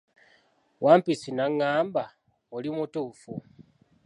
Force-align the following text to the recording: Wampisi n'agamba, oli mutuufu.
Wampisi 0.83 1.29
n'agamba, 1.33 2.03
oli 2.55 2.69
mutuufu. 2.77 3.31